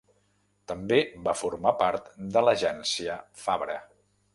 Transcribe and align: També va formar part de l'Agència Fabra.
També 0.71 0.97
va 1.29 1.35
formar 1.43 1.75
part 1.85 2.11
de 2.37 2.47
l'Agència 2.49 3.23
Fabra. 3.45 3.83